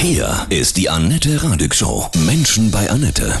Hier 0.00 0.46
ist 0.48 0.76
die 0.76 0.88
Annette 0.88 1.42
Radig 1.42 1.74
Show. 1.74 2.08
Menschen 2.24 2.70
bei 2.70 2.88
Annette. 2.88 3.36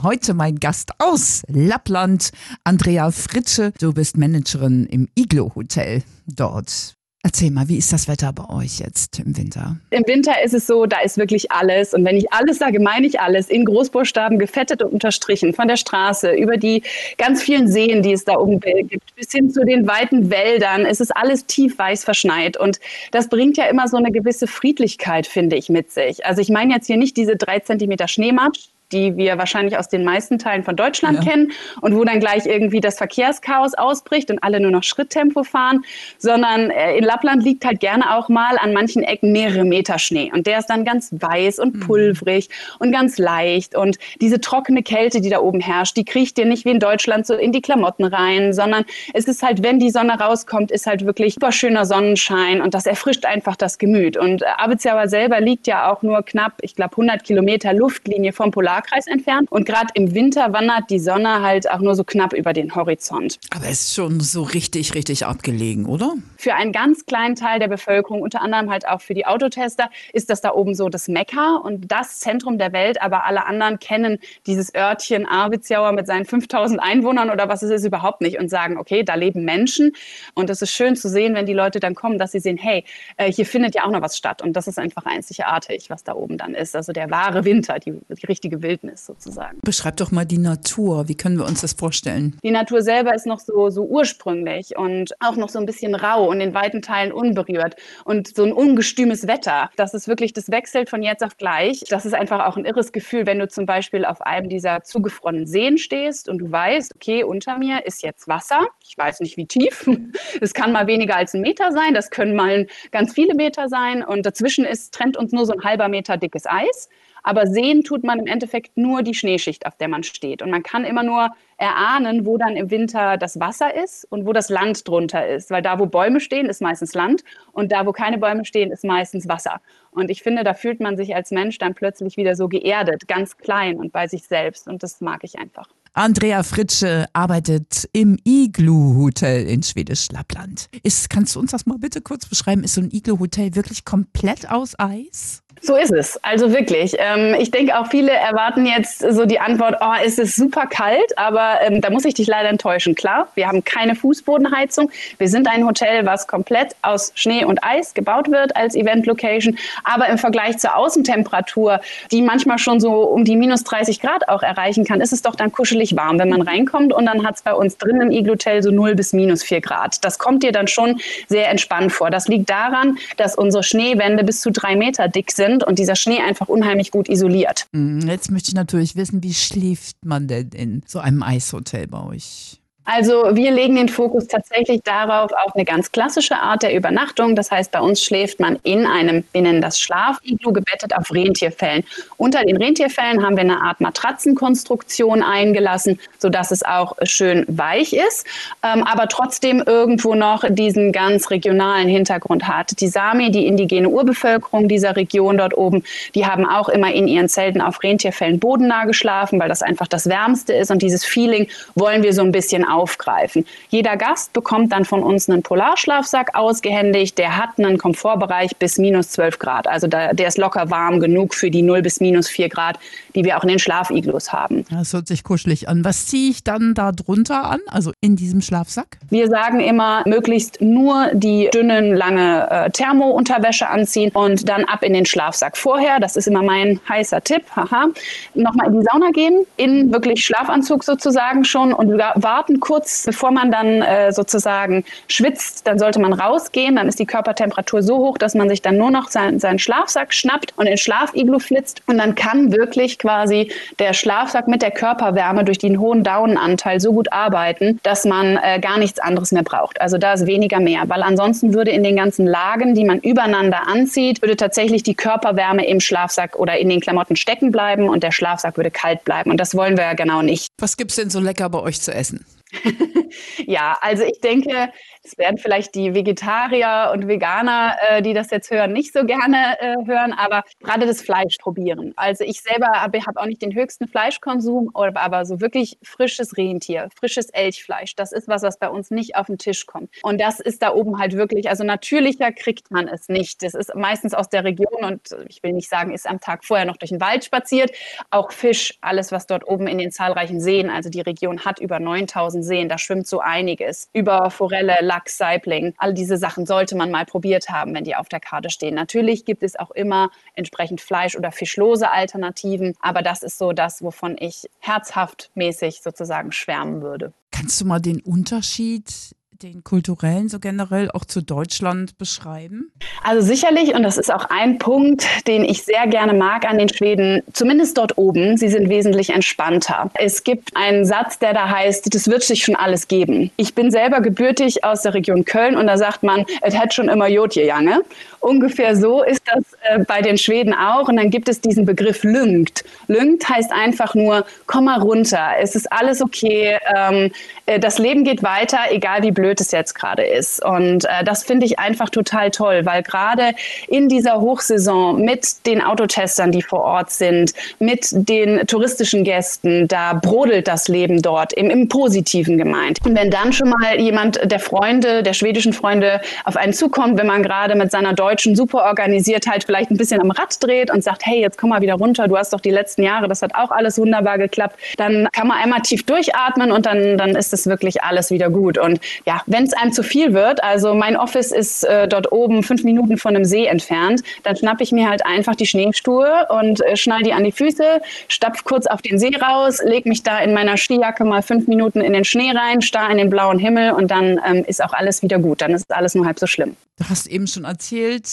Heute 0.00 0.32
mein 0.32 0.60
Gast 0.60 0.92
aus 1.00 1.42
Lappland, 1.48 2.30
Andrea 2.62 3.10
Fritsche. 3.10 3.72
Du 3.80 3.92
bist 3.92 4.16
Managerin 4.16 4.86
im 4.86 5.08
Iglo 5.16 5.52
Hotel 5.56 6.04
dort. 6.24 6.97
Erzähl 7.28 7.50
mal, 7.50 7.68
wie 7.68 7.76
ist 7.76 7.92
das 7.92 8.08
Wetter 8.08 8.32
bei 8.32 8.48
euch 8.48 8.78
jetzt 8.78 9.18
im 9.18 9.36
Winter? 9.36 9.76
Im 9.90 10.02
Winter 10.06 10.42
ist 10.42 10.54
es 10.54 10.66
so, 10.66 10.86
da 10.86 11.00
ist 11.00 11.18
wirklich 11.18 11.52
alles. 11.52 11.92
Und 11.92 12.06
wenn 12.06 12.16
ich 12.16 12.32
alles 12.32 12.56
sage, 12.56 12.80
meine 12.80 13.06
ich 13.06 13.20
alles. 13.20 13.50
In 13.50 13.66
Großbuchstaben 13.66 14.38
gefettet 14.38 14.82
und 14.82 14.94
unterstrichen. 14.94 15.52
Von 15.52 15.68
der 15.68 15.76
Straße 15.76 16.32
über 16.32 16.56
die 16.56 16.82
ganz 17.18 17.42
vielen 17.42 17.68
Seen, 17.68 18.02
die 18.02 18.12
es 18.12 18.24
da 18.24 18.38
oben 18.38 18.60
gibt, 18.60 19.14
bis 19.14 19.30
hin 19.30 19.50
zu 19.50 19.62
den 19.66 19.86
weiten 19.86 20.30
Wäldern. 20.30 20.86
Es 20.86 21.00
ist 21.00 21.14
alles 21.14 21.44
tiefweiß 21.44 22.02
verschneit. 22.02 22.56
Und 22.56 22.80
das 23.10 23.28
bringt 23.28 23.58
ja 23.58 23.66
immer 23.66 23.88
so 23.88 23.98
eine 23.98 24.10
gewisse 24.10 24.46
Friedlichkeit, 24.46 25.26
finde 25.26 25.56
ich, 25.56 25.68
mit 25.68 25.92
sich. 25.92 26.24
Also 26.24 26.40
ich 26.40 26.48
meine 26.48 26.72
jetzt 26.72 26.86
hier 26.86 26.96
nicht 26.96 27.18
diese 27.18 27.36
drei 27.36 27.58
Zentimeter 27.58 28.08
Schneematsch, 28.08 28.70
die 28.92 29.16
wir 29.16 29.38
wahrscheinlich 29.38 29.76
aus 29.78 29.88
den 29.88 30.04
meisten 30.04 30.38
Teilen 30.38 30.64
von 30.64 30.76
Deutschland 30.76 31.24
ja. 31.24 31.30
kennen 31.30 31.52
und 31.80 31.94
wo 31.94 32.04
dann 32.04 32.20
gleich 32.20 32.46
irgendwie 32.46 32.80
das 32.80 32.96
Verkehrschaos 32.96 33.74
ausbricht 33.74 34.30
und 34.30 34.42
alle 34.42 34.60
nur 34.60 34.70
noch 34.70 34.82
Schritttempo 34.82 35.44
fahren, 35.44 35.84
sondern 36.16 36.70
äh, 36.70 36.96
in 36.96 37.04
Lappland 37.04 37.42
liegt 37.42 37.64
halt 37.64 37.80
gerne 37.80 38.16
auch 38.16 38.28
mal 38.28 38.56
an 38.58 38.72
manchen 38.72 39.02
Ecken 39.02 39.32
mehrere 39.32 39.64
Meter 39.64 39.98
Schnee 39.98 40.30
und 40.32 40.46
der 40.46 40.58
ist 40.58 40.66
dann 40.66 40.84
ganz 40.84 41.10
weiß 41.12 41.58
und 41.58 41.76
mhm. 41.76 41.80
pulverig 41.80 42.48
mhm. 42.48 42.86
und 42.86 42.92
ganz 42.92 43.18
leicht 43.18 43.76
und 43.76 43.98
diese 44.20 44.40
trockene 44.40 44.82
Kälte, 44.82 45.20
die 45.20 45.28
da 45.28 45.40
oben 45.40 45.60
herrscht, 45.60 45.96
die 45.96 46.04
kriecht 46.04 46.38
dir 46.38 46.46
nicht 46.46 46.64
wie 46.64 46.70
in 46.70 46.80
Deutschland 46.80 47.26
so 47.26 47.34
in 47.34 47.52
die 47.52 47.60
Klamotten 47.60 48.04
rein, 48.04 48.52
sondern 48.52 48.84
es 49.12 49.26
ist 49.26 49.42
halt, 49.42 49.62
wenn 49.62 49.78
die 49.78 49.90
Sonne 49.90 50.18
rauskommt, 50.18 50.70
ist 50.70 50.86
halt 50.86 51.04
wirklich 51.04 51.34
super 51.34 51.52
schöner 51.52 51.84
Sonnenschein 51.84 52.62
und 52.62 52.74
das 52.74 52.86
erfrischt 52.86 53.26
einfach 53.26 53.56
das 53.56 53.78
Gemüt 53.78 54.16
und 54.16 54.46
Abetsjauer 54.46 55.08
selber 55.08 55.40
liegt 55.40 55.66
ja 55.66 55.92
auch 55.92 56.02
nur 56.02 56.22
knapp, 56.22 56.54
ich 56.62 56.74
glaube 56.74 56.92
100 56.92 57.22
Kilometer 57.24 57.74
Luftlinie 57.74 58.32
vom 58.32 58.50
Polar 58.50 58.77
Polarkreis 58.78 59.06
entfernt. 59.06 59.50
Und 59.50 59.64
gerade 59.64 59.88
im 59.94 60.14
Winter 60.14 60.52
wandert 60.52 60.90
die 60.90 60.98
Sonne 60.98 61.42
halt 61.42 61.70
auch 61.70 61.80
nur 61.80 61.94
so 61.94 62.04
knapp 62.04 62.32
über 62.32 62.52
den 62.52 62.74
Horizont. 62.74 63.38
Aber 63.50 63.64
es 63.66 63.82
ist 63.82 63.94
schon 63.94 64.20
so 64.20 64.42
richtig, 64.42 64.94
richtig 64.94 65.26
abgelegen, 65.26 65.86
oder? 65.86 66.14
Für 66.36 66.54
einen 66.54 66.72
ganz 66.72 67.06
kleinen 67.06 67.34
Teil 67.34 67.58
der 67.58 67.68
Bevölkerung, 67.68 68.22
unter 68.22 68.42
anderem 68.42 68.70
halt 68.70 68.86
auch 68.86 69.00
für 69.00 69.14
die 69.14 69.26
Autotester, 69.26 69.90
ist 70.12 70.30
das 70.30 70.40
da 70.40 70.52
oben 70.52 70.74
so 70.74 70.88
das 70.88 71.08
Mekka 71.08 71.56
und 71.56 71.90
das 71.90 72.20
Zentrum 72.20 72.58
der 72.58 72.72
Welt. 72.72 73.00
Aber 73.02 73.24
alle 73.24 73.46
anderen 73.46 73.78
kennen 73.78 74.18
dieses 74.46 74.74
Örtchen 74.74 75.26
Arvidsjaur 75.26 75.92
mit 75.92 76.06
seinen 76.06 76.24
5000 76.24 76.80
Einwohnern 76.80 77.30
oder 77.30 77.48
was 77.48 77.62
es 77.62 77.70
ist 77.70 77.84
überhaupt 77.84 78.20
nicht 78.20 78.38
und 78.38 78.48
sagen, 78.48 78.78
okay, 78.78 79.02
da 79.02 79.14
leben 79.14 79.44
Menschen. 79.44 79.92
Und 80.34 80.50
es 80.50 80.62
ist 80.62 80.70
schön 80.70 80.96
zu 80.96 81.08
sehen, 81.08 81.34
wenn 81.34 81.46
die 81.46 81.52
Leute 81.52 81.80
dann 81.80 81.94
kommen, 81.94 82.18
dass 82.18 82.32
sie 82.32 82.40
sehen, 82.40 82.56
hey, 82.56 82.84
äh, 83.16 83.30
hier 83.30 83.46
findet 83.46 83.74
ja 83.74 83.84
auch 83.84 83.90
noch 83.90 84.02
was 84.02 84.16
statt. 84.16 84.42
Und 84.42 84.54
das 84.54 84.66
ist 84.66 84.78
einfach 84.78 85.04
einzigartig, 85.06 85.90
was 85.90 86.04
da 86.04 86.14
oben 86.14 86.38
dann 86.38 86.54
ist. 86.54 86.76
Also 86.76 86.92
der 86.92 87.10
wahre 87.10 87.44
Winter, 87.44 87.78
die, 87.78 87.92
die 87.92 88.26
richtige 88.26 88.62
Wildnis. 88.62 88.67
Wildnis 88.68 89.06
sozusagen. 89.06 89.58
Beschreib 89.62 89.96
doch 89.96 90.12
mal 90.12 90.26
die 90.26 90.38
Natur. 90.38 91.08
Wie 91.08 91.16
können 91.16 91.38
wir 91.38 91.46
uns 91.46 91.62
das 91.62 91.72
vorstellen? 91.72 92.36
Die 92.44 92.50
Natur 92.50 92.82
selber 92.82 93.14
ist 93.14 93.26
noch 93.26 93.40
so, 93.40 93.70
so 93.70 93.84
ursprünglich 93.84 94.76
und 94.76 95.14
auch 95.20 95.36
noch 95.36 95.48
so 95.48 95.58
ein 95.58 95.66
bisschen 95.66 95.94
rau 95.94 96.28
und 96.28 96.40
in 96.40 96.52
weiten 96.52 96.82
Teilen 96.82 97.10
unberührt 97.10 97.76
und 98.04 98.36
so 98.36 98.44
ein 98.44 98.52
ungestümes 98.52 99.26
Wetter. 99.26 99.70
Das 99.76 99.94
ist 99.94 100.06
wirklich, 100.06 100.34
das 100.34 100.50
wechselt 100.50 100.90
von 100.90 101.02
jetzt 101.02 101.24
auf 101.24 101.38
gleich. 101.38 101.80
Das 101.88 102.04
ist 102.04 102.14
einfach 102.14 102.46
auch 102.46 102.56
ein 102.56 102.66
irres 102.66 102.92
Gefühl, 102.92 103.26
wenn 103.26 103.38
du 103.38 103.48
zum 103.48 103.64
Beispiel 103.64 104.04
auf 104.04 104.20
einem 104.20 104.50
dieser 104.50 104.82
zugefrorenen 104.82 105.46
Seen 105.46 105.78
stehst 105.78 106.28
und 106.28 106.38
du 106.38 106.52
weißt, 106.52 106.94
okay, 106.94 107.24
unter 107.24 107.56
mir 107.56 107.86
ist 107.86 108.02
jetzt 108.02 108.28
Wasser. 108.28 108.68
Ich 108.86 108.98
weiß 108.98 109.20
nicht, 109.20 109.36
wie 109.36 109.46
tief. 109.46 109.88
Es 110.40 110.54
kann 110.54 110.72
mal 110.72 110.86
weniger 110.86 111.16
als 111.16 111.34
ein 111.34 111.40
Meter 111.40 111.72
sein. 111.72 111.94
Das 111.94 112.10
können 112.10 112.36
mal 112.36 112.66
ganz 112.92 113.12
viele 113.14 113.34
Meter 113.34 113.68
sein. 113.68 114.04
Und 114.04 114.24
dazwischen 114.24 114.64
ist, 114.64 114.94
trennt 114.94 115.16
uns 115.16 115.32
nur 115.32 115.46
so 115.46 115.52
ein 115.52 115.64
halber 115.64 115.88
Meter 115.88 116.16
dickes 116.16 116.46
Eis. 116.46 116.88
Aber 117.22 117.46
sehen 117.46 117.82
tut 117.82 118.04
man 118.04 118.18
im 118.18 118.26
Endeffekt 118.26 118.76
nur 118.76 119.02
die 119.02 119.14
Schneeschicht, 119.14 119.66
auf 119.66 119.76
der 119.76 119.88
man 119.88 120.02
steht. 120.02 120.42
Und 120.42 120.50
man 120.50 120.62
kann 120.62 120.84
immer 120.84 121.02
nur 121.02 121.30
erahnen, 121.56 122.24
wo 122.24 122.38
dann 122.38 122.56
im 122.56 122.70
Winter 122.70 123.16
das 123.16 123.40
Wasser 123.40 123.74
ist 123.74 124.04
und 124.10 124.26
wo 124.26 124.32
das 124.32 124.48
Land 124.48 124.86
drunter 124.86 125.26
ist. 125.26 125.50
Weil 125.50 125.62
da, 125.62 125.78
wo 125.78 125.86
Bäume 125.86 126.20
stehen, 126.20 126.46
ist 126.46 126.62
meistens 126.62 126.94
Land 126.94 127.24
und 127.52 127.72
da, 127.72 127.84
wo 127.84 127.92
keine 127.92 128.18
Bäume 128.18 128.44
stehen, 128.44 128.70
ist 128.70 128.84
meistens 128.84 129.28
Wasser. 129.28 129.60
Und 129.90 130.10
ich 130.10 130.22
finde, 130.22 130.44
da 130.44 130.54
fühlt 130.54 130.80
man 130.80 130.96
sich 130.96 131.14
als 131.14 131.30
Mensch 131.30 131.58
dann 131.58 131.74
plötzlich 131.74 132.16
wieder 132.16 132.36
so 132.36 132.48
geerdet, 132.48 133.08
ganz 133.08 133.36
klein 133.36 133.78
und 133.78 133.92
bei 133.92 134.06
sich 134.06 134.22
selbst. 134.24 134.68
Und 134.68 134.82
das 134.82 135.00
mag 135.00 135.24
ich 135.24 135.38
einfach. 135.38 135.68
Andrea 135.94 136.44
Fritsche 136.44 137.06
arbeitet 137.12 137.88
im 137.92 138.18
Iglu-Hotel 138.22 139.48
in 139.48 139.64
Schwedisch 139.64 140.08
Lappland. 140.12 140.68
Ist, 140.84 141.10
kannst 141.10 141.34
du 141.34 141.40
uns 141.40 141.50
das 141.50 141.66
mal 141.66 141.78
bitte 141.78 142.00
kurz 142.00 142.26
beschreiben? 142.26 142.62
Ist 142.62 142.74
so 142.74 142.82
ein 142.82 142.90
Iglu-Hotel 142.92 143.56
wirklich 143.56 143.84
komplett 143.84 144.48
aus 144.48 144.78
Eis? 144.78 145.42
So 145.60 145.76
ist 145.76 145.92
es, 145.92 146.22
also 146.22 146.52
wirklich. 146.52 146.94
Ähm, 146.98 147.34
ich 147.38 147.50
denke 147.50 147.78
auch 147.78 147.88
viele 147.88 148.12
erwarten 148.12 148.64
jetzt 148.66 149.00
so 149.00 149.26
die 149.26 149.40
Antwort, 149.40 149.76
oh, 149.80 149.92
es 150.04 150.18
ist 150.18 150.36
super 150.36 150.66
kalt, 150.66 151.16
aber 151.16 151.60
ähm, 151.62 151.80
da 151.80 151.90
muss 151.90 152.04
ich 152.04 152.14
dich 152.14 152.26
leider 152.26 152.48
enttäuschen. 152.48 152.94
Klar, 152.94 153.28
wir 153.34 153.48
haben 153.48 153.64
keine 153.64 153.94
Fußbodenheizung. 153.96 154.90
Wir 155.18 155.28
sind 155.28 155.48
ein 155.48 155.66
Hotel, 155.66 156.06
was 156.06 156.26
komplett 156.26 156.76
aus 156.82 157.12
Schnee 157.14 157.44
und 157.44 157.64
Eis 157.64 157.94
gebaut 157.94 158.30
wird 158.30 158.56
als 158.56 158.74
Event-Location, 158.74 159.58
aber 159.84 160.08
im 160.08 160.18
Vergleich 160.18 160.58
zur 160.58 160.76
Außentemperatur, 160.76 161.80
die 162.12 162.22
manchmal 162.22 162.58
schon 162.58 162.80
so 162.80 163.02
um 163.02 163.24
die 163.24 163.36
minus 163.36 163.64
30 163.64 164.00
Grad 164.00 164.28
auch 164.28 164.42
erreichen 164.42 164.84
kann, 164.84 165.00
ist 165.00 165.12
es 165.12 165.22
doch 165.22 165.34
dann 165.34 165.50
kuschelig 165.50 165.96
warm, 165.96 166.18
wenn 166.18 166.28
man 166.28 166.42
reinkommt 166.42 166.92
und 166.92 167.06
dann 167.06 167.26
hat 167.26 167.36
es 167.36 167.42
bei 167.42 167.54
uns 167.54 167.78
drin 167.78 168.00
im 168.00 168.10
Iglu-Hotel 168.10 168.62
so 168.62 168.70
0 168.70 168.94
bis 168.94 169.12
minus 169.12 169.42
4 169.42 169.60
Grad. 169.60 170.04
Das 170.04 170.18
kommt 170.18 170.42
dir 170.42 170.52
dann 170.52 170.68
schon 170.68 171.00
sehr 171.26 171.48
entspannt 171.48 171.92
vor. 171.92 172.10
Das 172.10 172.28
liegt 172.28 172.48
daran, 172.48 172.98
dass 173.16 173.34
unsere 173.34 173.62
Schneewände 173.62 174.22
bis 174.24 174.40
zu 174.40 174.50
drei 174.50 174.76
Meter 174.76 175.08
dick 175.08 175.32
sind 175.32 175.47
sind 175.48 175.64
und 175.64 175.78
dieser 175.78 175.96
Schnee 175.96 176.20
einfach 176.20 176.48
unheimlich 176.48 176.90
gut 176.90 177.08
isoliert. 177.08 177.66
Mhm, 177.72 178.08
jetzt 178.08 178.30
möchte 178.30 178.50
ich 178.50 178.54
natürlich 178.54 178.96
wissen, 178.96 179.22
wie 179.22 179.34
schläft 179.34 180.04
man 180.04 180.28
denn 180.28 180.50
in 180.50 180.82
so 180.86 180.98
einem 180.98 181.22
Eishotel 181.22 181.86
bei 181.86 182.02
euch? 182.02 182.57
Also 182.90 183.36
wir 183.36 183.50
legen 183.50 183.76
den 183.76 183.90
Fokus 183.90 184.28
tatsächlich 184.28 184.80
darauf, 184.82 185.30
auf 185.32 185.54
eine 185.54 185.66
ganz 185.66 185.92
klassische 185.92 186.36
Art 186.36 186.62
der 186.62 186.74
Übernachtung. 186.74 187.36
Das 187.36 187.50
heißt, 187.50 187.70
bei 187.70 187.80
uns 187.80 188.02
schläft 188.02 188.40
man 188.40 188.58
in 188.62 188.86
einem, 188.86 189.24
wir 189.32 189.42
nennen 189.42 189.60
das 189.60 189.78
Schlafiglu, 189.78 190.54
gebettet 190.54 190.96
auf 190.96 191.12
Rentierfällen. 191.12 191.84
Unter 192.16 192.42
den 192.44 192.56
Rentierfällen 192.56 193.22
haben 193.22 193.36
wir 193.36 193.42
eine 193.42 193.60
Art 193.60 193.82
Matratzenkonstruktion 193.82 195.22
eingelassen, 195.22 196.00
sodass 196.16 196.50
es 196.50 196.62
auch 196.62 196.96
schön 197.02 197.44
weich 197.46 197.92
ist, 197.92 198.26
ähm, 198.62 198.82
aber 198.84 199.06
trotzdem 199.08 199.62
irgendwo 199.66 200.14
noch 200.14 200.44
diesen 200.48 200.90
ganz 200.90 201.28
regionalen 201.28 201.88
Hintergrund 201.88 202.48
hat. 202.48 202.80
Die 202.80 202.88
Sami, 202.88 203.30
die 203.30 203.46
indigene 203.46 203.90
Urbevölkerung 203.90 204.66
dieser 204.66 204.96
Region 204.96 205.36
dort 205.36 205.54
oben, 205.58 205.84
die 206.14 206.24
haben 206.24 206.46
auch 206.46 206.70
immer 206.70 206.90
in 206.94 207.06
ihren 207.06 207.28
Zelten 207.28 207.60
auf 207.60 207.82
Rentierfällen 207.82 208.40
bodennah 208.40 208.86
geschlafen, 208.86 209.38
weil 209.38 209.50
das 209.50 209.60
einfach 209.60 209.88
das 209.88 210.08
Wärmste 210.08 210.54
ist. 210.54 210.70
Und 210.70 210.80
dieses 210.80 211.04
Feeling 211.04 211.48
wollen 211.74 212.02
wir 212.02 212.14
so 212.14 212.22
ein 212.22 212.32
bisschen 212.32 212.64
aufgreifen. 212.78 213.44
Jeder 213.70 213.96
Gast 213.96 214.32
bekommt 214.32 214.72
dann 214.72 214.84
von 214.84 215.02
uns 215.02 215.28
einen 215.28 215.42
Polarschlafsack 215.42 216.34
ausgehändigt. 216.34 217.18
Der 217.18 217.36
hat 217.36 217.58
einen 217.58 217.76
Komfortbereich 217.76 218.56
bis 218.56 218.78
minus 218.78 219.10
12 219.10 219.38
Grad. 219.38 219.66
Also 219.66 219.88
da, 219.88 220.12
der 220.12 220.28
ist 220.28 220.38
locker 220.38 220.70
warm 220.70 221.00
genug 221.00 221.34
für 221.34 221.50
die 221.50 221.62
0 221.62 221.82
bis 221.82 222.00
minus 222.00 222.28
4 222.28 222.48
Grad, 222.48 222.78
die 223.14 223.24
wir 223.24 223.36
auch 223.36 223.42
in 223.42 223.48
den 223.48 223.58
Schlafiglus 223.58 224.32
haben. 224.32 224.64
Das 224.70 224.92
hört 224.92 225.08
sich 225.08 225.24
kuschelig 225.24 225.68
an. 225.68 225.84
Was 225.84 226.06
ziehe 226.06 226.30
ich 226.30 226.44
dann 226.44 226.74
da 226.74 226.92
drunter 226.92 227.44
an, 227.44 227.60
also 227.66 227.92
in 228.00 228.14
diesem 228.14 228.40
Schlafsack? 228.40 228.98
Wir 229.10 229.28
sagen 229.28 229.60
immer, 229.60 230.02
möglichst 230.06 230.60
nur 230.60 231.10
die 231.14 231.50
dünnen, 231.52 231.94
lange 231.96 232.48
äh, 232.50 232.70
Thermounterwäsche 232.70 233.68
anziehen 233.68 234.10
und 234.12 234.48
dann 234.48 234.64
ab 234.64 234.84
in 234.84 234.92
den 234.92 235.04
Schlafsack. 235.04 235.56
Vorher, 235.56 235.98
das 235.98 236.16
ist 236.16 236.28
immer 236.28 236.42
mein 236.42 236.80
heißer 236.88 237.22
Tipp, 237.22 237.42
haha, 237.56 237.88
nochmal 238.34 238.68
in 238.68 238.80
die 238.80 238.86
Sauna 238.90 239.10
gehen, 239.10 239.46
in 239.56 239.92
wirklich 239.92 240.24
Schlafanzug 240.24 240.84
sozusagen 240.84 241.44
schon 241.44 241.72
und 241.72 241.98
warten 241.98 242.60
kurz, 242.68 243.04
bevor 243.06 243.30
man 243.30 243.50
dann 243.50 243.80
äh, 243.80 244.12
sozusagen 244.12 244.84
schwitzt, 245.08 245.66
dann 245.66 245.78
sollte 245.78 245.98
man 246.00 246.12
rausgehen. 246.12 246.76
Dann 246.76 246.86
ist 246.86 246.98
die 246.98 247.06
Körpertemperatur 247.06 247.82
so 247.82 247.96
hoch, 247.96 248.18
dass 248.18 248.34
man 248.34 248.50
sich 248.50 248.60
dann 248.60 248.76
nur 248.76 248.90
noch 248.90 249.08
sein, 249.08 249.40
seinen 249.40 249.58
Schlafsack 249.58 250.12
schnappt 250.12 250.52
und 250.56 250.66
in 250.66 250.76
Schlafiglu 250.76 251.38
flitzt. 251.38 251.80
Und 251.86 251.96
dann 251.96 252.14
kann 252.14 252.52
wirklich 252.52 252.98
quasi 252.98 253.50
der 253.78 253.94
Schlafsack 253.94 254.48
mit 254.48 254.60
der 254.60 254.70
Körperwärme 254.70 255.44
durch 255.44 255.56
den 255.56 255.80
hohen 255.80 256.04
Daunenanteil 256.04 256.78
so 256.78 256.92
gut 256.92 257.10
arbeiten, 257.10 257.80
dass 257.84 258.04
man 258.04 258.36
äh, 258.36 258.60
gar 258.60 258.76
nichts 258.76 258.98
anderes 258.98 259.32
mehr 259.32 259.44
braucht. 259.44 259.80
Also 259.80 259.96
da 259.96 260.12
ist 260.12 260.26
weniger 260.26 260.60
mehr, 260.60 260.82
weil 260.88 261.02
ansonsten 261.02 261.54
würde 261.54 261.70
in 261.70 261.82
den 261.82 261.96
ganzen 261.96 262.26
Lagen, 262.26 262.74
die 262.74 262.84
man 262.84 262.98
übereinander 262.98 263.66
anzieht, 263.66 264.20
würde 264.20 264.36
tatsächlich 264.36 264.82
die 264.82 264.94
Körperwärme 264.94 265.66
im 265.66 265.80
Schlafsack 265.80 266.36
oder 266.36 266.58
in 266.58 266.68
den 266.68 266.80
Klamotten 266.80 267.16
stecken 267.16 267.50
bleiben 267.50 267.88
und 267.88 268.02
der 268.02 268.12
Schlafsack 268.12 268.58
würde 268.58 268.70
kalt 268.70 269.04
bleiben. 269.04 269.30
Und 269.30 269.40
das 269.40 269.54
wollen 269.54 269.78
wir 269.78 269.84
ja 269.84 269.94
genau 269.94 270.20
nicht. 270.20 270.48
Was 270.58 270.76
gibt 270.76 270.90
es 270.90 270.98
denn 270.98 271.08
so 271.08 271.18
lecker 271.18 271.48
bei 271.48 271.60
euch 271.60 271.80
zu 271.80 271.94
essen? 271.94 272.26
ja, 273.46 273.76
also 273.80 274.04
ich 274.04 274.20
denke, 274.20 274.70
es 275.02 275.16
werden 275.18 275.38
vielleicht 275.38 275.74
die 275.74 275.94
Vegetarier 275.94 276.90
und 276.92 277.08
Veganer, 277.08 277.76
äh, 277.88 278.02
die 278.02 278.14
das 278.14 278.30
jetzt 278.30 278.50
hören, 278.50 278.72
nicht 278.72 278.92
so 278.92 279.04
gerne 279.04 279.56
äh, 279.60 279.76
hören, 279.86 280.12
aber 280.12 280.44
gerade 280.60 280.86
das 280.86 281.02
Fleisch 281.02 281.36
probieren. 281.38 281.92
Also 281.96 282.24
ich 282.24 282.40
selber 282.40 282.68
habe 282.68 283.00
hab 283.00 283.16
auch 283.16 283.26
nicht 283.26 283.42
den 283.42 283.54
höchsten 283.54 283.88
Fleischkonsum, 283.88 284.70
aber 284.74 285.24
so 285.24 285.40
wirklich 285.40 285.78
frisches 285.82 286.36
Rentier, 286.36 286.88
frisches 286.98 287.30
Elchfleisch, 287.30 287.94
das 287.96 288.12
ist 288.12 288.28
was, 288.28 288.42
was 288.42 288.58
bei 288.58 288.68
uns 288.68 288.90
nicht 288.90 289.16
auf 289.16 289.26
den 289.26 289.38
Tisch 289.38 289.66
kommt. 289.66 289.90
Und 290.02 290.20
das 290.20 290.40
ist 290.40 290.62
da 290.62 290.72
oben 290.72 290.98
halt 290.98 291.14
wirklich, 291.14 291.48
also 291.48 291.64
natürlicher 291.64 292.32
kriegt 292.32 292.70
man 292.70 292.88
es 292.88 293.08
nicht. 293.08 293.42
Das 293.42 293.54
ist 293.54 293.74
meistens 293.74 294.14
aus 294.14 294.28
der 294.28 294.44
Region 294.44 294.84
und 294.84 295.16
ich 295.28 295.42
will 295.42 295.52
nicht 295.52 295.68
sagen, 295.68 295.92
ist 295.92 296.08
am 296.08 296.20
Tag 296.20 296.44
vorher 296.44 296.66
noch 296.66 296.76
durch 296.76 296.90
den 296.90 297.00
Wald 297.00 297.24
spaziert. 297.24 297.72
Auch 298.10 298.32
Fisch, 298.32 298.78
alles, 298.80 299.12
was 299.12 299.26
dort 299.26 299.46
oben 299.46 299.66
in 299.66 299.78
den 299.78 299.90
zahlreichen 299.90 300.40
Seen, 300.40 300.70
also 300.70 300.90
die 300.90 301.00
Region 301.00 301.44
hat 301.44 301.60
über 301.60 301.78
9000 301.78 302.37
Seen, 302.42 302.68
da 302.68 302.78
schwimmt 302.78 303.06
so 303.06 303.20
einiges. 303.20 303.88
Über 303.92 304.30
Forelle, 304.30 304.78
Lachs, 304.80 305.18
Saibling, 305.18 305.74
all 305.78 305.94
diese 305.94 306.16
Sachen 306.16 306.46
sollte 306.46 306.76
man 306.76 306.90
mal 306.90 307.04
probiert 307.04 307.50
haben, 307.50 307.74
wenn 307.74 307.84
die 307.84 307.96
auf 307.96 308.08
der 308.08 308.20
Karte 308.20 308.50
stehen. 308.50 308.74
Natürlich 308.74 309.24
gibt 309.24 309.42
es 309.42 309.58
auch 309.58 309.70
immer 309.70 310.10
entsprechend 310.34 310.80
Fleisch- 310.80 311.16
oder 311.16 311.32
fischlose 311.32 311.90
Alternativen, 311.90 312.74
aber 312.80 313.02
das 313.02 313.22
ist 313.22 313.38
so 313.38 313.52
das, 313.52 313.82
wovon 313.82 314.16
ich 314.18 314.48
herzhaft 314.60 315.30
mäßig 315.34 315.80
sozusagen 315.82 316.32
schwärmen 316.32 316.82
würde. 316.82 317.12
Kannst 317.30 317.60
du 317.60 317.64
mal 317.66 317.80
den 317.80 318.00
Unterschied 318.00 319.14
den 319.42 319.62
kulturellen 319.62 320.28
so 320.28 320.40
generell 320.40 320.90
auch 320.90 321.04
zu 321.04 321.22
Deutschland 321.22 321.96
beschreiben? 321.96 322.72
Also 323.04 323.26
sicherlich, 323.26 323.74
und 323.74 323.84
das 323.84 323.96
ist 323.96 324.12
auch 324.12 324.24
ein 324.30 324.58
Punkt, 324.58 325.06
den 325.26 325.44
ich 325.44 325.62
sehr 325.62 325.86
gerne 325.86 326.12
mag 326.12 326.44
an 326.44 326.58
den 326.58 326.68
Schweden, 326.68 327.22
zumindest 327.32 327.78
dort 327.78 327.96
oben, 327.98 328.36
sie 328.36 328.48
sind 328.48 328.68
wesentlich 328.68 329.10
entspannter. 329.10 329.90
Es 329.94 330.24
gibt 330.24 330.56
einen 330.56 330.84
Satz, 330.84 331.18
der 331.18 331.34
da 331.34 331.48
heißt, 331.48 331.94
das 331.94 332.08
wird 332.08 332.24
sich 332.24 332.42
schon 332.42 332.56
alles 332.56 332.88
geben. 332.88 333.30
Ich 333.36 333.54
bin 333.54 333.70
selber 333.70 334.00
gebürtig 334.00 334.64
aus 334.64 334.82
der 334.82 334.94
Region 334.94 335.24
Köln 335.24 335.56
und 335.56 335.66
da 335.68 335.76
sagt 335.76 336.02
man, 336.02 336.24
es 336.42 336.56
hat 336.56 336.74
schon 336.74 336.88
immer 336.88 337.06
Jodje 337.06 337.46
Jange. 337.46 337.82
Ungefähr 338.20 338.74
so 338.74 339.04
ist 339.04 339.22
das 339.26 339.44
äh, 339.62 339.78
bei 339.84 340.02
den 340.02 340.18
Schweden 340.18 340.52
auch. 340.52 340.88
Und 340.88 340.96
dann 340.96 341.10
gibt 341.10 341.28
es 341.28 341.40
diesen 341.40 341.64
Begriff 341.64 342.02
Lüngt. 342.02 342.64
Lüngt 342.88 343.28
heißt 343.28 343.52
einfach 343.52 343.94
nur, 343.94 344.26
komm 344.46 344.64
mal 344.64 344.80
runter, 344.80 345.30
es 345.40 345.54
ist 345.54 345.70
alles 345.70 346.02
okay, 346.02 346.58
ähm, 346.74 347.12
äh, 347.46 347.60
das 347.60 347.78
Leben 347.78 348.02
geht 348.02 348.22
weiter, 348.22 348.58
egal 348.70 349.02
wie 349.02 349.12
blöd 349.12 349.27
es 349.36 349.52
jetzt 349.52 349.74
gerade 349.74 350.02
ist. 350.02 350.44
Und 350.44 350.84
äh, 350.84 351.04
das 351.04 351.24
finde 351.24 351.46
ich 351.46 351.58
einfach 351.58 351.90
total 351.90 352.30
toll, 352.30 352.64
weil 352.64 352.82
gerade 352.82 353.32
in 353.68 353.88
dieser 353.88 354.20
Hochsaison 354.20 355.00
mit 355.02 355.46
den 355.46 355.62
Autotestern, 355.62 356.32
die 356.32 356.42
vor 356.42 356.62
Ort 356.62 356.90
sind, 356.90 357.32
mit 357.58 357.88
den 357.92 358.46
touristischen 358.46 359.04
Gästen, 359.04 359.68
da 359.68 359.94
brodelt 359.94 360.48
das 360.48 360.68
Leben 360.68 361.02
dort 361.02 361.32
im, 361.32 361.50
im 361.50 361.68
Positiven 361.68 362.38
gemeint. 362.38 362.78
Und 362.84 362.96
wenn 362.96 363.10
dann 363.10 363.32
schon 363.32 363.50
mal 363.50 363.78
jemand 363.78 364.20
der 364.30 364.40
Freunde, 364.40 365.02
der 365.02 365.12
schwedischen 365.12 365.52
Freunde 365.52 366.00
auf 366.24 366.36
einen 366.36 366.52
zukommt, 366.52 366.98
wenn 366.98 367.06
man 367.06 367.22
gerade 367.22 367.54
mit 367.54 367.70
seiner 367.70 367.92
deutschen 367.92 368.36
Superorganisiertheit 368.36 369.44
vielleicht 369.44 369.70
ein 369.70 369.76
bisschen 369.76 370.00
am 370.00 370.10
Rad 370.10 370.36
dreht 370.40 370.70
und 370.70 370.82
sagt, 370.82 371.06
hey, 371.06 371.20
jetzt 371.20 371.38
komm 371.38 371.50
mal 371.50 371.60
wieder 371.60 371.74
runter, 371.74 372.08
du 372.08 372.16
hast 372.16 372.32
doch 372.32 372.40
die 372.40 372.50
letzten 372.50 372.82
Jahre, 372.82 373.08
das 373.08 373.22
hat 373.22 373.34
auch 373.34 373.50
alles 373.50 373.78
wunderbar 373.78 374.18
geklappt, 374.18 374.58
dann 374.76 375.08
kann 375.12 375.28
man 375.28 375.38
einmal 375.38 375.60
tief 375.62 375.84
durchatmen 375.84 376.52
und 376.52 376.66
dann, 376.66 376.98
dann 376.98 377.10
ist 377.10 377.32
es 377.32 377.46
wirklich 377.46 377.82
alles 377.82 378.10
wieder 378.10 378.30
gut. 378.30 378.58
Und 378.58 378.80
ja, 379.06 379.17
wenn 379.26 379.44
es 379.44 379.52
einem 379.52 379.72
zu 379.72 379.82
viel 379.82 380.12
wird, 380.12 380.42
also 380.42 380.74
mein 380.74 380.96
Office 380.96 381.32
ist 381.32 381.64
äh, 381.64 381.88
dort 381.88 382.12
oben 382.12 382.42
fünf 382.42 382.64
Minuten 382.64 382.98
von 382.98 383.14
einem 383.14 383.24
See 383.24 383.46
entfernt, 383.46 384.02
dann 384.22 384.36
schnappe 384.36 384.62
ich 384.62 384.72
mir 384.72 384.88
halt 384.88 385.04
einfach 385.06 385.34
die 385.34 385.46
Schneestuhe 385.46 386.26
und 386.28 386.64
äh, 386.64 386.76
schnall 386.76 387.02
die 387.02 387.12
an 387.12 387.24
die 387.24 387.32
Füße, 387.32 387.80
stapf 388.08 388.44
kurz 388.44 388.66
auf 388.66 388.82
den 388.82 388.98
See 388.98 389.14
raus, 389.16 389.60
leg 389.64 389.86
mich 389.86 390.02
da 390.02 390.18
in 390.20 390.34
meiner 390.34 390.56
Skijacke 390.56 391.04
mal 391.04 391.22
fünf 391.22 391.46
Minuten 391.46 391.80
in 391.80 391.92
den 391.92 392.04
Schnee 392.04 392.32
rein, 392.32 392.62
starr 392.62 392.90
in 392.90 392.98
den 392.98 393.10
blauen 393.10 393.38
Himmel 393.38 393.72
und 393.72 393.90
dann 393.90 394.20
ähm, 394.26 394.44
ist 394.46 394.62
auch 394.62 394.72
alles 394.72 395.02
wieder 395.02 395.18
gut. 395.18 395.40
Dann 395.40 395.52
ist 395.52 395.70
alles 395.72 395.94
nur 395.94 396.06
halb 396.06 396.18
so 396.18 396.26
schlimm. 396.26 396.56
Du 396.78 396.88
hast 396.88 397.06
eben 397.06 397.26
schon 397.26 397.44
erzählt, 397.44 398.08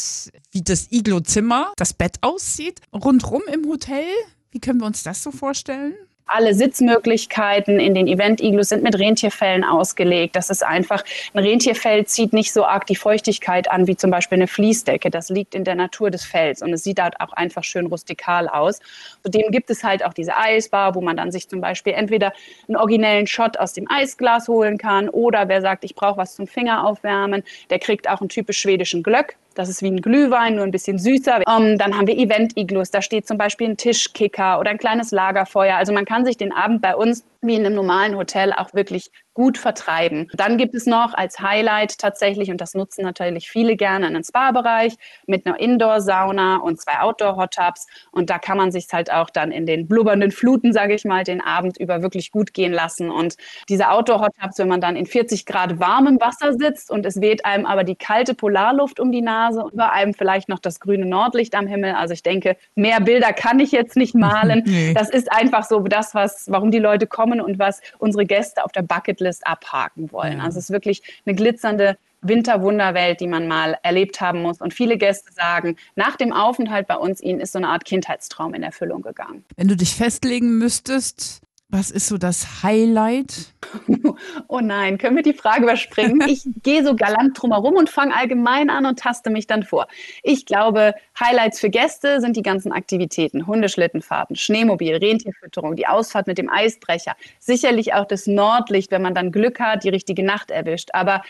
wie 0.51 0.61
das 0.63 0.91
Iglo-Zimmer, 0.91 1.73
das 1.77 1.93
Bett 1.93 2.15
aussieht, 2.21 2.81
rundrum 2.93 3.41
im 3.51 3.67
Hotel. 3.67 4.05
Wie 4.51 4.59
können 4.59 4.79
wir 4.79 4.87
uns 4.87 5.03
das 5.03 5.21
so 5.21 5.31
vorstellen? 5.31 5.93
Alle 6.27 6.55
Sitzmöglichkeiten 6.55 7.79
in 7.79 7.93
den 7.93 8.07
Event-Iglus 8.07 8.69
sind 8.69 8.81
mit 8.81 8.97
Rentierfällen 8.97 9.63
ausgelegt. 9.63 10.35
Das 10.35 10.49
ist 10.49 10.63
einfach, 10.63 11.03
ein 11.35 11.43
Rentierfell 11.43 12.05
zieht 12.05 12.33
nicht 12.33 12.51
so 12.51 12.65
arg 12.65 12.87
die 12.87 12.95
Feuchtigkeit 12.95 13.69
an 13.69 13.85
wie 13.85 13.95
zum 13.95 14.09
Beispiel 14.09 14.37
eine 14.37 14.47
Fließdecke. 14.47 15.11
Das 15.11 15.29
liegt 15.29 15.53
in 15.53 15.63
der 15.63 15.75
Natur 15.75 16.09
des 16.09 16.25
Fells 16.25 16.63
und 16.63 16.73
es 16.73 16.83
sieht 16.83 16.99
halt 16.99 17.19
auch 17.21 17.31
einfach 17.33 17.63
schön 17.63 17.85
rustikal 17.85 18.47
aus. 18.47 18.79
Zudem 19.21 19.51
gibt 19.51 19.69
es 19.69 19.83
halt 19.83 20.03
auch 20.03 20.13
diese 20.13 20.35
Eisbar, 20.35 20.95
wo 20.95 21.01
man 21.01 21.15
dann 21.15 21.31
sich 21.31 21.47
zum 21.47 21.61
Beispiel 21.61 21.93
entweder 21.93 22.33
einen 22.67 22.77
originellen 22.77 23.27
Shot 23.27 23.57
aus 23.57 23.73
dem 23.73 23.85
Eisglas 23.87 24.47
holen 24.47 24.79
kann 24.79 25.09
oder 25.09 25.47
wer 25.47 25.61
sagt, 25.61 25.83
ich 25.83 25.93
brauche 25.93 26.17
was 26.17 26.35
zum 26.35 26.47
Finger 26.47 26.87
aufwärmen, 26.87 27.43
der 27.69 27.77
kriegt 27.77 28.09
auch 28.09 28.21
einen 28.21 28.29
typisch 28.29 28.59
schwedischen 28.59 29.03
Glöck. 29.03 29.35
Das 29.55 29.69
ist 29.69 29.81
wie 29.81 29.87
ein 29.87 30.01
Glühwein, 30.01 30.55
nur 30.55 30.65
ein 30.65 30.71
bisschen 30.71 30.99
süßer. 30.99 31.41
Ähm, 31.47 31.77
dann 31.77 31.97
haben 31.97 32.07
wir 32.07 32.17
Event-Iglus. 32.17 32.91
Da 32.91 33.01
steht 33.01 33.25
zum 33.25 33.37
Beispiel 33.37 33.69
ein 33.69 33.77
Tischkicker 33.77 34.59
oder 34.59 34.69
ein 34.69 34.77
kleines 34.77 35.11
Lagerfeuer. 35.11 35.77
Also 35.77 35.93
man 35.93 36.03
kann 36.03 36.25
sich 36.25 36.35
den 36.35 36.51
Abend 36.51 36.81
bei 36.81 36.93
uns 36.95 37.23
wie 37.47 37.55
in 37.55 37.65
einem 37.65 37.75
normalen 37.75 38.15
Hotel 38.15 38.53
auch 38.53 38.73
wirklich 38.73 39.11
gut 39.35 39.57
vertreiben. 39.57 40.29
Dann 40.33 40.57
gibt 40.57 40.73
es 40.75 40.85
noch 40.85 41.13
als 41.13 41.39
Highlight 41.39 41.99
tatsächlich, 41.99 42.49
und 42.49 42.61
das 42.61 42.73
nutzen 42.73 43.03
natürlich 43.03 43.49
viele 43.49 43.75
gerne, 43.75 44.07
einen 44.07 44.23
Spa-Bereich 44.23 44.95
mit 45.27 45.45
einer 45.45 45.59
Indoor-Sauna 45.59 46.57
und 46.57 46.81
zwei 46.81 47.01
Outdoor-Hot-Tubs. 47.01 47.85
Und 48.11 48.29
da 48.29 48.39
kann 48.39 48.57
man 48.57 48.71
sich 48.71 48.87
halt 48.93 49.11
auch 49.11 49.29
dann 49.29 49.51
in 49.51 49.65
den 49.65 49.89
blubbernden 49.89 50.31
Fluten, 50.31 50.71
sage 50.71 50.95
ich 50.95 51.03
mal, 51.03 51.25
den 51.25 51.41
Abend 51.41 51.77
über 51.77 52.01
wirklich 52.01 52.31
gut 52.31 52.53
gehen 52.53 52.71
lassen. 52.71 53.11
Und 53.11 53.35
diese 53.67 53.89
Outdoor-Hot-Tubs, 53.89 54.57
wenn 54.57 54.69
man 54.69 54.79
dann 54.79 54.95
in 54.95 55.05
40 55.05 55.45
Grad 55.45 55.81
warmem 55.81 56.17
Wasser 56.21 56.53
sitzt 56.53 56.89
und 56.89 57.05
es 57.05 57.19
weht 57.19 57.45
einem 57.45 57.65
aber 57.65 57.83
die 57.83 57.95
kalte 57.95 58.35
Polarluft 58.35 59.01
um 59.01 59.11
die 59.11 59.21
Nase, 59.21 59.65
und 59.65 59.73
über 59.73 59.91
einem 59.91 60.13
vielleicht 60.13 60.47
noch 60.47 60.59
das 60.59 60.79
grüne 60.79 61.05
Nordlicht 61.05 61.55
am 61.55 61.67
Himmel. 61.67 61.93
Also 61.95 62.13
ich 62.13 62.23
denke, 62.23 62.55
mehr 62.75 63.01
Bilder 63.01 63.33
kann 63.33 63.59
ich 63.59 63.73
jetzt 63.73 63.97
nicht 63.97 64.15
malen. 64.15 64.63
nee. 64.65 64.93
Das 64.93 65.09
ist 65.09 65.29
einfach 65.29 65.65
so 65.65 65.81
das, 65.81 66.15
was, 66.15 66.45
warum 66.49 66.71
die 66.71 66.79
Leute 66.79 67.05
kommen 67.05 67.34
und 67.41 67.59
was 67.59 67.81
unsere 67.99 68.25
Gäste 68.25 68.63
auf 68.63 68.71
der 68.71 68.81
Bucketlist 68.81 69.05
Bucketlist 69.15 69.47
abhaken 69.47 70.11
wollen. 70.11 70.39
Also 70.41 70.59
es 70.59 70.65
ist 70.65 70.71
wirklich 70.71 71.01
eine 71.25 71.35
glitzernde 71.35 71.97
Winterwunderwelt, 72.21 73.19
die 73.19 73.27
man 73.27 73.47
mal 73.47 73.77
erlebt 73.83 74.19
haben 74.19 74.41
muss. 74.41 74.59
Und 74.59 74.73
viele 74.73 74.97
Gäste 74.97 75.31
sagen, 75.31 75.75
nach 75.95 76.15
dem 76.15 76.33
Aufenthalt 76.33 76.87
bei 76.87 76.95
uns, 76.95 77.21
ihnen 77.21 77.39
ist 77.39 77.51
so 77.51 77.59
eine 77.59 77.69
Art 77.69 77.85
Kindheitstraum 77.85 78.53
in 78.55 78.63
Erfüllung 78.63 79.01
gegangen. 79.01 79.45
Wenn 79.55 79.67
du 79.67 79.75
dich 79.75 79.95
festlegen 79.95 80.57
müsstest, 80.57 81.41
was 81.75 81.91
ist 81.91 82.07
so 82.07 82.17
das 82.17 82.63
Highlight? 82.63 83.53
Oh 84.47 84.59
nein, 84.59 84.97
können 84.97 85.15
wir 85.15 85.23
die 85.23 85.33
Frage 85.33 85.63
überspringen? 85.63 86.21
Ich 86.29 86.43
gehe 86.63 86.85
so 86.85 86.95
galant 86.95 87.41
drumherum 87.41 87.75
und 87.75 87.89
fange 87.89 88.15
allgemein 88.15 88.69
an 88.69 88.85
und 88.85 88.99
taste 88.99 89.29
mich 89.29 89.47
dann 89.47 89.63
vor. 89.63 89.87
Ich 90.23 90.45
glaube, 90.45 90.93
Highlights 91.19 91.59
für 91.59 91.69
Gäste 91.69 92.21
sind 92.21 92.37
die 92.37 92.43
ganzen 92.43 92.71
Aktivitäten. 92.71 93.47
Hundeschlittenfahrten, 93.47 94.35
Schneemobil, 94.35 94.95
Rentierfütterung, 94.95 95.75
die 95.75 95.87
Ausfahrt 95.87 96.27
mit 96.27 96.37
dem 96.37 96.49
Eisbrecher. 96.49 97.15
Sicherlich 97.39 97.93
auch 97.93 98.05
das 98.05 98.27
Nordlicht, 98.27 98.91
wenn 98.91 99.01
man 99.01 99.15
dann 99.15 99.31
Glück 99.31 99.59
hat, 99.59 99.83
die 99.83 99.89
richtige 99.89 100.23
Nacht 100.23 100.51
erwischt. 100.51 100.91
Aber 100.93 101.23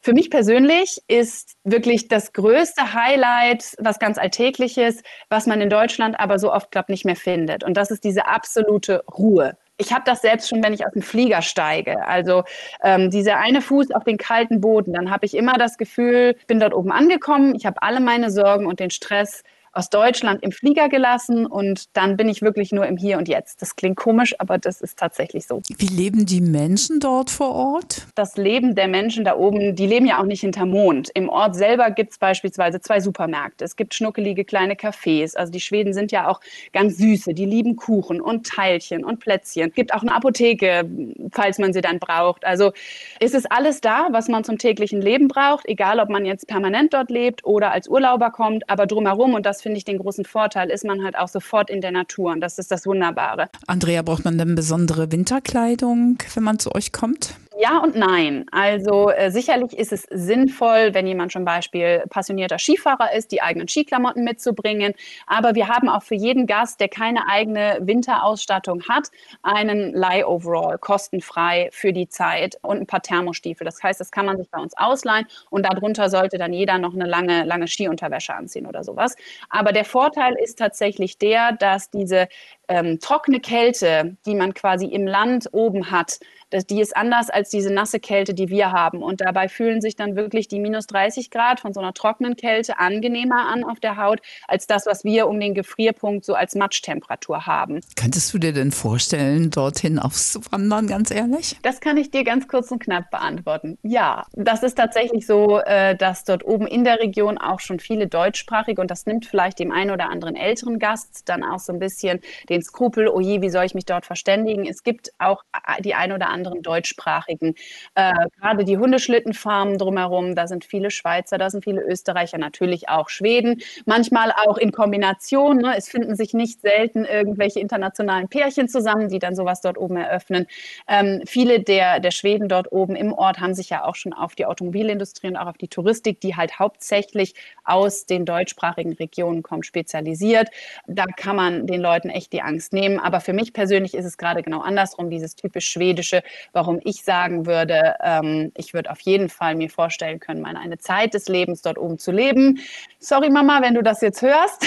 für 0.00 0.14
mich 0.14 0.30
persönlich 0.30 1.02
ist 1.08 1.56
wirklich 1.64 2.08
das 2.08 2.32
größte 2.32 2.94
Highlight 2.94 3.74
was 3.78 3.98
ganz 3.98 4.16
Alltägliches, 4.16 5.02
was 5.28 5.46
man 5.46 5.60
in 5.60 5.68
Deutschland 5.68 6.18
aber 6.18 6.38
so 6.38 6.52
oft, 6.52 6.70
glaube 6.70 6.86
ich, 6.88 6.90
nicht 6.90 7.04
mehr 7.04 7.16
findet. 7.16 7.64
Und 7.64 7.76
das 7.76 7.90
ist 7.90 8.04
diese 8.04 8.26
absolute 8.26 9.04
Ruhe 9.06 9.58
ich 9.80 9.92
habe 9.92 10.02
das 10.04 10.20
selbst 10.20 10.48
schon, 10.48 10.62
wenn 10.62 10.74
ich 10.74 10.84
aus 10.86 10.92
dem 10.92 11.02
Flieger 11.02 11.42
steige. 11.42 12.06
Also 12.06 12.44
ähm, 12.84 13.10
dieser 13.10 13.38
eine 13.38 13.62
Fuß 13.62 13.90
auf 13.92 14.04
den 14.04 14.18
kalten 14.18 14.60
Boden, 14.60 14.92
dann 14.92 15.10
habe 15.10 15.26
ich 15.26 15.34
immer 15.36 15.54
das 15.54 15.78
Gefühl, 15.78 16.36
bin 16.46 16.60
dort 16.60 16.74
oben 16.74 16.92
angekommen, 16.92 17.54
ich 17.54 17.66
habe 17.66 17.82
alle 17.82 18.00
meine 18.00 18.30
Sorgen 18.30 18.66
und 18.66 18.78
den 18.78 18.90
Stress 18.90 19.42
aus 19.72 19.88
Deutschland 19.88 20.42
im 20.42 20.52
Flieger 20.52 20.88
gelassen 20.88 21.46
und 21.46 21.84
dann 21.96 22.16
bin 22.16 22.28
ich 22.28 22.42
wirklich 22.42 22.72
nur 22.72 22.86
im 22.86 22.96
Hier 22.96 23.18
und 23.18 23.28
Jetzt. 23.28 23.62
Das 23.62 23.76
klingt 23.76 23.96
komisch, 23.96 24.34
aber 24.38 24.58
das 24.58 24.80
ist 24.80 24.98
tatsächlich 24.98 25.46
so. 25.46 25.62
Wie 25.78 25.86
leben 25.86 26.26
die 26.26 26.40
Menschen 26.40 26.98
dort 26.98 27.30
vor 27.30 27.54
Ort? 27.54 28.06
Das 28.14 28.36
Leben 28.36 28.74
der 28.74 28.88
Menschen 28.88 29.24
da 29.24 29.36
oben, 29.36 29.76
die 29.76 29.86
leben 29.86 30.06
ja 30.06 30.20
auch 30.20 30.24
nicht 30.24 30.40
hinterm 30.40 30.70
Mond. 30.70 31.10
Im 31.14 31.28
Ort 31.28 31.54
selber 31.54 31.90
gibt 31.90 32.12
es 32.12 32.18
beispielsweise 32.18 32.80
zwei 32.80 33.00
Supermärkte. 33.00 33.64
Es 33.64 33.76
gibt 33.76 33.94
schnuckelige 33.94 34.44
kleine 34.44 34.74
Cafés. 34.74 35.36
Also 35.36 35.52
die 35.52 35.60
Schweden 35.60 35.92
sind 35.92 36.10
ja 36.10 36.28
auch 36.28 36.40
ganz 36.72 36.96
süße. 36.96 37.34
Die 37.34 37.46
lieben 37.46 37.76
Kuchen 37.76 38.20
und 38.20 38.46
Teilchen 38.46 39.04
und 39.04 39.20
Plätzchen. 39.20 39.68
Es 39.68 39.74
gibt 39.74 39.94
auch 39.94 40.02
eine 40.02 40.14
Apotheke, 40.14 40.88
falls 41.32 41.58
man 41.58 41.72
sie 41.72 41.80
dann 41.80 42.00
braucht. 42.00 42.44
Also 42.44 42.72
es 43.20 43.34
ist 43.34 43.50
alles 43.50 43.80
da, 43.80 44.08
was 44.10 44.28
man 44.28 44.42
zum 44.42 44.58
täglichen 44.58 45.00
Leben 45.00 45.28
braucht, 45.28 45.66
egal 45.68 46.00
ob 46.00 46.08
man 46.08 46.24
jetzt 46.26 46.48
permanent 46.48 46.92
dort 46.92 47.10
lebt 47.10 47.44
oder 47.44 47.70
als 47.70 47.88
Urlauber 47.88 48.30
kommt. 48.30 48.68
Aber 48.68 48.86
drumherum, 48.86 49.34
und 49.34 49.46
das 49.46 49.59
finde 49.60 49.78
ich 49.78 49.84
den 49.84 49.98
großen 49.98 50.24
Vorteil, 50.24 50.70
ist 50.70 50.84
man 50.84 51.02
halt 51.02 51.16
auch 51.16 51.28
sofort 51.28 51.70
in 51.70 51.80
der 51.80 51.92
Natur 51.92 52.32
und 52.32 52.40
das 52.40 52.58
ist 52.58 52.70
das 52.70 52.86
Wunderbare. 52.86 53.48
Andrea, 53.66 54.02
braucht 54.02 54.24
man 54.24 54.38
denn 54.38 54.54
besondere 54.54 55.10
Winterkleidung, 55.12 56.18
wenn 56.34 56.42
man 56.42 56.58
zu 56.58 56.74
euch 56.74 56.92
kommt? 56.92 57.34
Ja 57.62 57.78
und 57.82 57.94
nein. 57.94 58.46
Also 58.52 59.10
äh, 59.10 59.30
sicherlich 59.30 59.76
ist 59.76 59.92
es 59.92 60.06
sinnvoll, 60.10 60.94
wenn 60.94 61.06
jemand 61.06 61.30
zum 61.32 61.44
Beispiel 61.44 62.02
passionierter 62.08 62.58
Skifahrer 62.58 63.12
ist, 63.12 63.32
die 63.32 63.42
eigenen 63.42 63.68
Skiklamotten 63.68 64.24
mitzubringen. 64.24 64.94
Aber 65.26 65.54
wir 65.54 65.68
haben 65.68 65.90
auch 65.90 66.02
für 66.02 66.14
jeden 66.14 66.46
Gast, 66.46 66.80
der 66.80 66.88
keine 66.88 67.28
eigene 67.28 67.76
Winterausstattung 67.82 68.82
hat, 68.88 69.08
einen 69.42 69.92
Leih-Overall 69.92 70.78
kostenfrei 70.78 71.68
für 71.70 71.92
die 71.92 72.08
Zeit 72.08 72.56
und 72.62 72.78
ein 72.78 72.86
paar 72.86 73.02
Thermostiefel. 73.02 73.66
Das 73.66 73.82
heißt, 73.82 74.00
das 74.00 74.10
kann 74.10 74.24
man 74.24 74.38
sich 74.38 74.48
bei 74.48 74.58
uns 74.58 74.74
ausleihen 74.78 75.26
und 75.50 75.66
darunter 75.66 76.08
sollte 76.08 76.38
dann 76.38 76.54
jeder 76.54 76.78
noch 76.78 76.94
eine 76.94 77.04
lange, 77.04 77.44
lange 77.44 77.68
Skiunterwäsche 77.68 78.34
anziehen 78.34 78.66
oder 78.66 78.84
sowas. 78.84 79.16
Aber 79.50 79.72
der 79.72 79.84
Vorteil 79.84 80.34
ist 80.42 80.58
tatsächlich 80.58 81.18
der, 81.18 81.52
dass 81.52 81.90
diese 81.90 82.26
ähm, 82.68 83.00
trockene 83.00 83.40
Kälte, 83.40 84.16
die 84.24 84.34
man 84.34 84.54
quasi 84.54 84.86
im 84.86 85.06
Land 85.06 85.48
oben 85.52 85.90
hat, 85.90 86.20
das, 86.50 86.66
die 86.66 86.80
ist 86.80 86.96
anders 86.96 87.30
als 87.30 87.50
diese 87.50 87.72
nasse 87.72 88.00
Kälte, 88.00 88.34
die 88.34 88.48
wir 88.48 88.72
haben. 88.72 89.02
Und 89.02 89.20
dabei 89.20 89.48
fühlen 89.48 89.80
sich 89.80 89.96
dann 89.96 90.16
wirklich 90.16 90.48
die 90.48 90.58
minus 90.58 90.86
30 90.88 91.30
Grad 91.30 91.60
von 91.60 91.72
so 91.72 91.80
einer 91.80 91.94
trockenen 91.94 92.36
Kälte 92.36 92.78
angenehmer 92.78 93.46
an 93.48 93.64
auf 93.64 93.80
der 93.80 93.96
Haut, 93.96 94.20
als 94.46 94.66
das, 94.66 94.86
was 94.86 95.04
wir 95.04 95.28
um 95.28 95.40
den 95.40 95.54
Gefrierpunkt 95.54 96.24
so 96.24 96.34
als 96.34 96.54
Matschtemperatur 96.54 97.46
haben. 97.46 97.80
Könntest 97.96 98.32
du 98.34 98.38
dir 98.38 98.52
denn 98.52 98.72
vorstellen, 98.72 99.50
dorthin 99.50 99.98
auszuwandern, 99.98 100.86
ganz 100.86 101.10
ehrlich? 101.10 101.56
Das 101.62 101.80
kann 101.80 101.96
ich 101.96 102.10
dir 102.10 102.24
ganz 102.24 102.48
kurz 102.48 102.70
und 102.70 102.80
knapp 102.80 103.10
beantworten. 103.10 103.78
Ja, 103.82 104.26
das 104.32 104.62
ist 104.62 104.76
tatsächlich 104.76 105.26
so, 105.26 105.60
äh, 105.60 105.96
dass 105.96 106.24
dort 106.24 106.44
oben 106.44 106.66
in 106.66 106.84
der 106.84 107.00
Region 107.00 107.38
auch 107.38 107.60
schon 107.60 107.78
viele 107.78 108.06
deutschsprachige 108.06 108.80
und 108.80 108.90
das 108.90 109.06
nimmt 109.06 109.26
vielleicht 109.26 109.58
dem 109.58 109.72
einen 109.72 109.90
oder 109.90 110.10
anderen 110.10 110.36
älteren 110.36 110.78
Gast 110.78 111.28
dann 111.28 111.44
auch 111.44 111.58
so 111.58 111.72
ein 111.72 111.78
bisschen 111.78 112.20
den 112.48 112.62
Skrupel, 112.62 113.08
oh 113.08 113.20
je, 113.20 113.40
wie 113.40 113.50
soll 113.50 113.64
ich 113.64 113.74
mich 113.74 113.84
dort 113.84 114.06
verständigen? 114.06 114.66
Es 114.66 114.82
gibt 114.82 115.12
auch 115.18 115.44
die 115.80 115.94
ein 115.94 116.12
oder 116.12 116.28
andere 116.28 116.39
anderen 116.40 116.62
deutschsprachigen. 116.62 117.54
Äh, 117.94 118.12
gerade 118.38 118.64
die 118.64 118.78
Hundeschlittenfarmen 118.78 119.78
drumherum, 119.78 120.34
da 120.34 120.46
sind 120.46 120.64
viele 120.64 120.90
Schweizer, 120.90 121.38
da 121.38 121.50
sind 121.50 121.64
viele 121.64 121.82
Österreicher, 121.82 122.38
natürlich 122.38 122.88
auch 122.88 123.08
Schweden. 123.08 123.60
Manchmal 123.84 124.32
auch 124.32 124.56
in 124.56 124.72
Kombination. 124.72 125.58
Ne? 125.58 125.74
Es 125.76 125.88
finden 125.88 126.16
sich 126.16 126.34
nicht 126.34 126.60
selten 126.60 127.04
irgendwelche 127.04 127.60
internationalen 127.60 128.28
Pärchen 128.28 128.68
zusammen, 128.68 129.08
die 129.08 129.18
dann 129.18 129.34
sowas 129.34 129.60
dort 129.60 129.78
oben 129.78 129.96
eröffnen. 129.96 130.46
Ähm, 130.88 131.22
viele 131.26 131.60
der, 131.60 132.00
der 132.00 132.10
Schweden 132.10 132.48
dort 132.48 132.72
oben 132.72 132.96
im 132.96 133.12
Ort 133.12 133.40
haben 133.40 133.54
sich 133.54 133.70
ja 133.70 133.84
auch 133.84 133.94
schon 133.94 134.12
auf 134.12 134.34
die 134.34 134.46
Automobilindustrie 134.46 135.28
und 135.28 135.36
auch 135.36 135.46
auf 135.46 135.58
die 135.58 135.68
Touristik, 135.68 136.20
die 136.20 136.36
halt 136.36 136.58
hauptsächlich 136.58 137.34
aus 137.64 138.06
den 138.06 138.24
deutschsprachigen 138.24 138.92
Regionen 138.94 139.42
kommt, 139.42 139.66
spezialisiert. 139.66 140.48
Da 140.86 141.04
kann 141.06 141.36
man 141.36 141.66
den 141.66 141.80
Leuten 141.80 142.08
echt 142.10 142.32
die 142.32 142.42
Angst 142.42 142.72
nehmen. 142.72 142.98
Aber 142.98 143.20
für 143.20 143.32
mich 143.32 143.52
persönlich 143.52 143.94
ist 143.94 144.04
es 144.04 144.16
gerade 144.16 144.42
genau 144.42 144.60
andersrum, 144.60 145.10
dieses 145.10 145.36
typisch 145.36 145.68
schwedische, 145.68 146.22
warum 146.52 146.80
ich 146.84 147.02
sagen 147.04 147.46
würde, 147.46 147.96
ähm, 148.02 148.52
ich 148.56 148.74
würde 148.74 148.90
auf 148.90 149.00
jeden 149.00 149.28
Fall 149.28 149.54
mir 149.54 149.70
vorstellen 149.70 150.20
können, 150.20 150.40
mal 150.40 150.56
eine 150.56 150.78
Zeit 150.78 151.14
des 151.14 151.28
Lebens 151.28 151.62
dort 151.62 151.78
oben 151.78 151.98
zu 151.98 152.12
leben. 152.12 152.58
Sorry 152.98 153.30
Mama, 153.30 153.60
wenn 153.62 153.74
du 153.74 153.82
das 153.82 154.00
jetzt 154.00 154.22
hörst, 154.22 154.66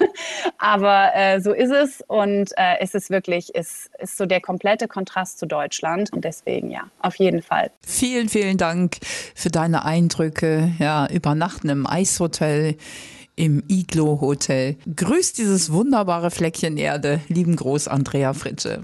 aber 0.58 1.10
äh, 1.14 1.40
so 1.40 1.52
ist 1.52 1.72
es 1.72 2.02
und 2.06 2.52
äh, 2.56 2.76
es 2.80 2.94
ist 2.94 3.10
wirklich, 3.10 3.50
es 3.54 3.90
ist 3.98 4.16
so 4.16 4.26
der 4.26 4.40
komplette 4.40 4.88
Kontrast 4.88 5.38
zu 5.38 5.46
Deutschland 5.46 6.12
und 6.12 6.24
deswegen 6.24 6.70
ja, 6.70 6.82
auf 7.00 7.16
jeden 7.16 7.42
Fall. 7.42 7.70
Vielen, 7.86 8.28
vielen 8.28 8.56
Dank 8.56 8.96
für 9.34 9.50
deine 9.50 9.84
Eindrücke. 9.84 10.72
Ja, 10.78 11.08
übernachten 11.10 11.68
im 11.68 11.86
Eishotel 11.86 12.76
im 13.38 13.62
Iglo 13.68 14.20
Hotel. 14.20 14.76
Grüßt 14.94 15.38
dieses 15.38 15.72
wunderbare 15.72 16.30
Fleckchen 16.30 16.76
Erde. 16.76 17.20
Lieben 17.28 17.54
Groß 17.54 17.86
Andrea 17.86 18.34
Fritsche. 18.34 18.82